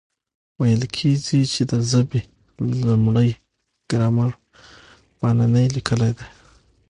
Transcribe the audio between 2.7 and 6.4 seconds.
لومړی ګرامر پانني لیکلی دئ.